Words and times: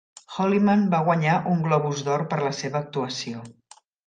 Holliman 0.35 0.85
va 0.93 1.01
guanyar 1.09 1.35
un 1.51 1.61
Globus 1.67 2.01
d'Or 2.09 2.25
per 2.33 2.41
la 2.49 2.53
seva 2.63 2.81
actuació. 2.85 3.45